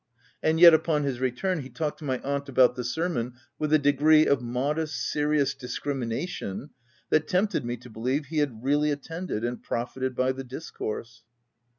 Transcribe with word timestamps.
And 0.41 0.59
yet, 0.59 0.73
upon 0.73 1.03
his 1.03 1.19
return, 1.19 1.59
he 1.61 1.69
talked 1.69 1.99
to 1.99 2.03
my 2.05 2.17
aunt 2.21 2.49
about 2.49 2.73
the 2.73 2.83
sermon 2.83 3.35
with 3.59 3.71
a 3.71 3.77
degree 3.77 4.25
of 4.25 4.41
modest, 4.41 4.95
serious 4.95 5.53
discrimination 5.53 6.71
that 7.11 7.27
tempted 7.27 7.63
me 7.63 7.77
to 7.77 7.89
believe 7.91 8.25
he 8.25 8.39
had 8.39 8.63
really 8.63 8.89
attended 8.89 9.45
and 9.45 9.61
profited 9.61 10.15
by 10.15 10.31
the 10.31 10.43
discourse. 10.43 11.21